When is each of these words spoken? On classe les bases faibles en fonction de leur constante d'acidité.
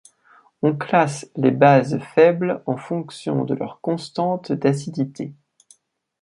On 0.63 0.75
classe 0.75 1.29
les 1.35 1.51
bases 1.51 1.99
faibles 2.15 2.63
en 2.65 2.75
fonction 2.75 3.45
de 3.45 3.53
leur 3.53 3.79
constante 3.81 4.51
d'acidité. 4.51 5.31